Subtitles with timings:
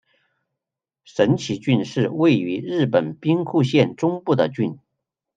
[1.03, 4.79] 神崎郡是位于日本兵库县中部的郡。